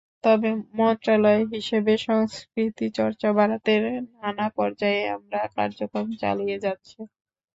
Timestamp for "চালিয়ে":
6.21-6.57